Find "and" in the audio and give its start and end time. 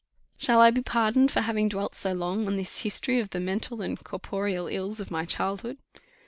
3.83-4.03